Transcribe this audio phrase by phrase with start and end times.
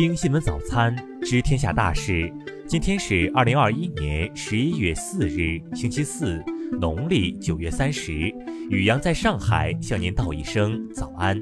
[0.00, 2.32] 听新闻早餐，知天下大事。
[2.66, 6.42] 今天是二零二一年十一月四日，星期四，
[6.80, 8.10] 农历九月三十。
[8.70, 11.38] 雨阳在上海向您道一声早安。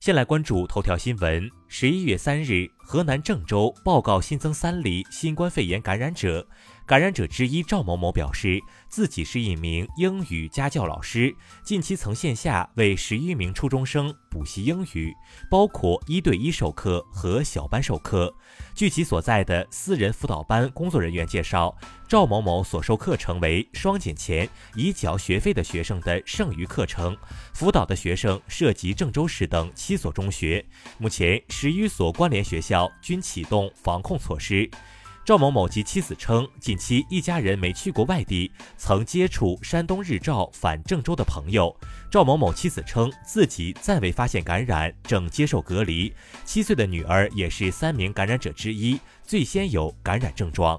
[0.00, 1.50] 先来关注头条新闻。
[1.66, 6.46] 十一月三日，河南郑州报告新增三例新冠肺炎感染者。
[6.86, 8.60] 感染者之一赵某某表示，
[8.90, 15.10] 自己是一名英语家教老师，近期曾线下为十一名初中生补习英语，
[15.50, 18.34] 包括一对一授课和小班授课。
[18.74, 21.74] 据其所在的私人辅导班工作人员介绍，
[22.06, 27.16] 赵某某所授课程为双减前已缴学费的学生的剩余课程，
[27.54, 30.62] 辅导的学生涉及郑州市等七所中学，
[30.98, 34.70] 目前十余所关联学校均启动防控措施。
[35.24, 41.74] 赵某某及妻子称，近期一家人没去过外地，曾接触山东日照返郑州的朋友。
[42.10, 46.12] 赵某某妻子称，自己暂未发现感染，正接受隔离。
[46.44, 50.78] 七岁的女儿也是三名感染者之一，最先有感染症状。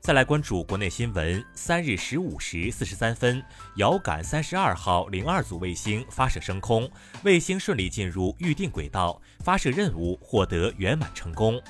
[0.00, 3.40] 再来关注国内新闻，三日十五时四十三分，
[3.76, 6.90] 遥感三十二号零二组卫星发射升空，
[7.22, 11.62] 卫星顺利进入预定轨道，发射任务获得圆满成功。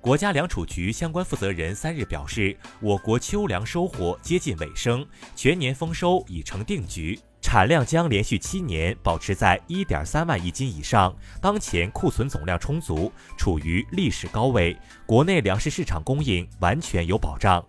[0.00, 17.62] 国家粮储局相关负责人三日表示，我国秋粮收获接近尾声，全年丰收已成定局，产量将连续七年保持在一点三万亿斤以上，当前库存总量充足，处于历史高位，国内粮食市场供应完全有保障。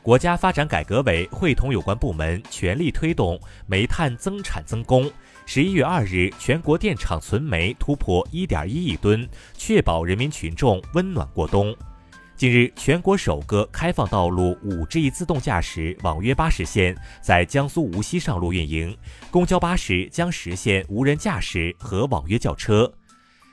[0.00, 5.10] 国家发展改革委会同有关部门全力推动煤炭增产增供。
[5.46, 11.76] 十一月二日，全国电厂存煤突破一点一亿吨，确保人民群众温暖过冬。
[12.34, 18.96] 近日，全国首个开放道路五 G 自动驾驶网约巴士线在江苏无锡上路运营，
[19.30, 22.90] 公交巴士将实现无人驾驶和网约轿车。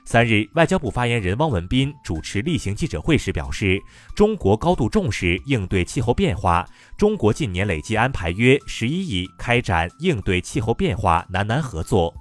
[0.04, 3.80] 三日，外交部发言人汪文斌主持例行记者会时表示，
[4.14, 6.66] 中国高度重视应对气候变化。
[6.98, 12.12] 中国近年累计安排约十一亿开展应对气候变化南南合作。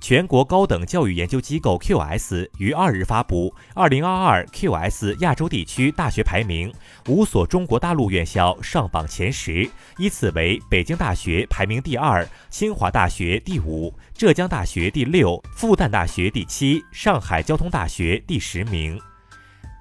[0.00, 6.72] 全国高等教育研究机构 QS 于二日发布二零二二 QS 亚洲地区大学排名，
[7.08, 9.68] 五所中国大陆院校上榜前十，
[9.98, 19.00] 依次为北京大学排名第二，清华大学第五，浙江大学第六，复旦大学第七，上海交通大学第十名。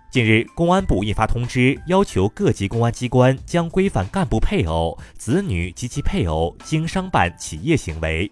[0.10, 8.32] 近日，公安部印发通知，要求各级公安机关将规范干部配偶、子女及其配偶经商办企业行为。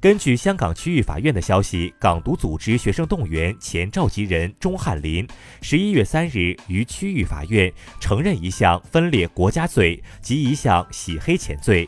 [0.00, 5.28] 根据香港区域法院的消息，港独组织学生动员前召集人钟汉林，
[5.60, 11.86] 十一月三日于区域法院承认一项分裂国家罪及一项洗黑钱罪。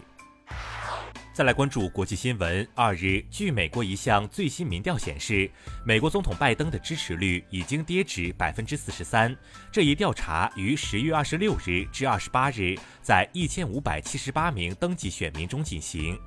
[1.33, 2.69] 再来关注国际新闻。
[2.75, 5.51] 二日，据美国一项最新民调显示，
[5.83, 9.35] 美国总统拜登的支持率已经跌至百分之四十三。
[9.73, 16.19] 这一调查于十月二十六日至二十八日在一千五百七十八名登记选民中进行。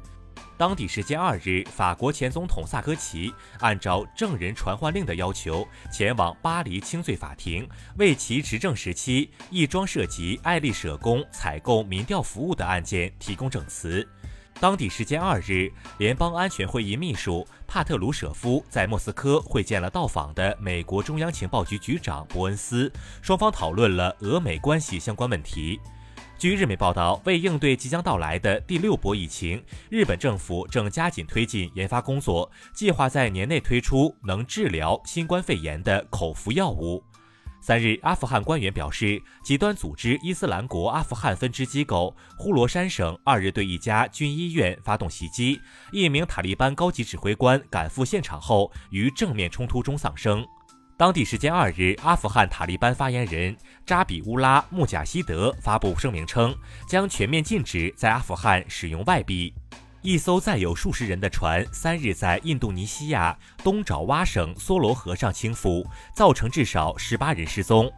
[0.58, 7.68] 当地时间二日，法国前总统萨科齐按照证人传唤令的要求，前往巴黎轻罪法庭，
[7.98, 14.08] 为其执政时期一桩涉及爱丽舍宫采购民调服务的案件提供证词。
[14.58, 22.90] 当地时间二日，联邦安全会议秘书帕特鲁舍夫在莫斯科会见了到访的美国中央情报局局长伯恩斯，
[23.22, 25.82] 双方讨论了俄美关系相关问题。
[26.38, 37.01] 据日媒报道，为应对即将到来的第六波疫情，日本政府正加紧推进研发工作，计划在年内推出能治疗新冠肺炎的口服药物。
[37.62, 45.59] 三日，阿富汗官员表示，极端组织伊斯兰国阿富汗分支机构呼罗珊省二日对一家军医院发动袭击，
[45.91, 50.45] 一名塔利班高级指挥官赶赴现场后于正面冲突中丧生。
[50.97, 53.53] 当地时间二日，阿富汗塔利班发言人
[53.85, 56.56] 扎比乌拉·穆贾希德发布声明称，
[56.88, 59.53] 将全面禁止在阿富汗使用外币。
[60.01, 67.91] 一艘载有数十人的船三日在印度尼西亚东爪哇省梭罗河上倾覆，造成至少十八人失踪。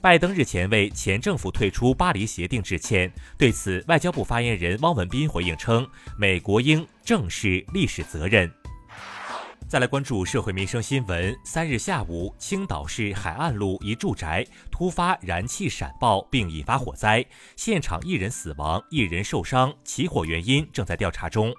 [0.00, 5.84] 拜登日前为前政府退出巴黎协定致歉，对此，外交部发言人汪文斌回应称，
[6.16, 8.48] 美国应正视历史责任。
[9.68, 11.36] 再来关注社会民生新闻。
[11.44, 17.24] 三日下午，青岛市海岸路一住宅突发燃气闪爆，并引发火灾，
[17.56, 21.52] 现场一人死亡，一人受伤，起火原因正在调查中。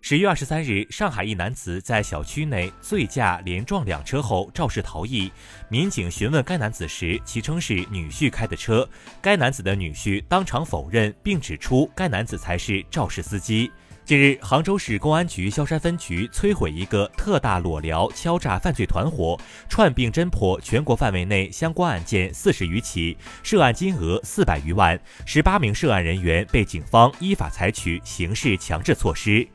[0.00, 5.28] 十月二十三日，上海一男子在小区内醉驾连撞两车后肇事逃逸，
[5.68, 8.88] 民警询问该男子时，其称是女婿开的车，
[9.20, 13.72] 该男子的女婿当场否认，并指出该男子才是肇事司机。
[14.10, 29.46] 近日，杭州市公安局萧山分局摧毁一个特大裸聊敲诈犯罪团伙，串并侦破全国范围内相关案件四十余起，涉案金额四百余万，十八名涉案人员被警方依法采取刑事强制措施。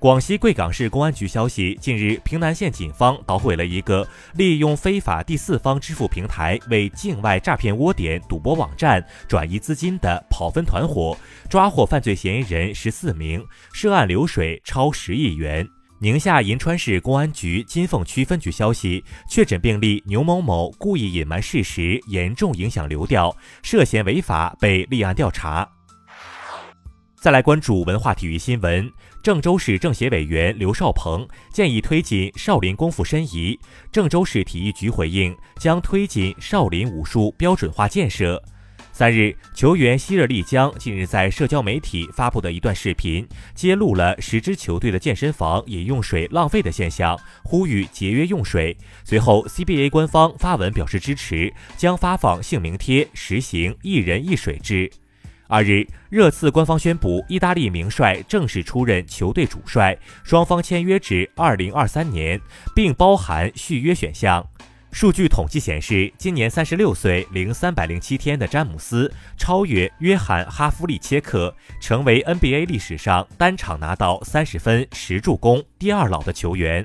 [0.00, 11.14] 广西贵港市公安局消息，近日平南县警方捣毁了一个利用非法第四方支付平台为境外诈骗窝点、赌博网站转移资金的跑分团伙，
[11.50, 13.44] 抓获犯罪嫌疑人十四名，
[13.74, 15.68] 涉案流水超十亿元。
[15.98, 25.68] 宁夏银川市公安局金凤区分局消息，确诊病例牛某某故意隐瞒事实，严重影响流调，涉嫌违法被立案调查。
[27.20, 28.90] 再来关注文化体育新闻。
[29.22, 33.60] 郑州市政协委员刘少鹏建议推进少林功夫申遗，
[33.92, 38.42] 郑州市体育局回应将推进少林武术标准化建设。
[38.90, 48.74] 三日，球员希热丽江近日在社交媒体发布的一段视频，揭露了十支球队的健身房饮用水浪费的现象，呼吁节约用水。
[49.04, 54.90] 随后，CBA 官方发文表示支持，将发放姓名贴，实行一人一水制。
[55.50, 62.40] 二日，热刺官方宣布，意大利名帅正式出任球队主帅，双方签约至二零二三年，
[62.72, 64.46] 并包含续约选项。
[64.92, 76.84] 数据统计显示，今年三十六岁零三百零七天的詹姆斯超越约翰哈夫利切克，成为 NBA 历史上单场拿到三十分、十助攻第二老的球员。